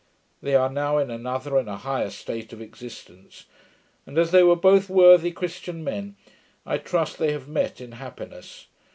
[0.41, 3.45] They are now in another, and a higher, state of existence:
[4.07, 6.15] and as they were both worthy Christian men,
[6.65, 8.65] I trust they have met in happiness.